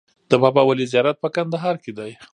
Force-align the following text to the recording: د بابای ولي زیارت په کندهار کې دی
د 0.29 0.31
بابای 0.41 0.65
ولي 0.67 0.85
زیارت 0.93 1.17
په 1.23 1.29
کندهار 1.35 1.75
کې 1.83 1.91
دی 1.97 2.11